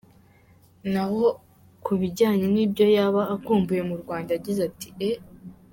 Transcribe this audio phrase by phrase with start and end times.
[0.91, 1.21] Naho
[1.85, 5.21] kubijyanye nibyo yaba akumbuye mu Rwanda yagize ati”Eeeh.